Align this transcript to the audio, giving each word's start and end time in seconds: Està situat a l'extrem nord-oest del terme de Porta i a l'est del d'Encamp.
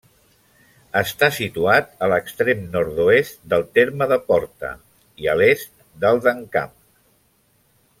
Està 1.01 1.29
situat 1.35 1.91
a 2.07 2.09
l'extrem 2.13 2.63
nord-oest 2.77 3.39
del 3.53 3.67
terme 3.81 4.09
de 4.15 4.21
Porta 4.33 4.75
i 5.27 5.33
a 5.35 5.37
l'est 5.43 5.73
del 6.07 6.27
d'Encamp. 6.29 6.77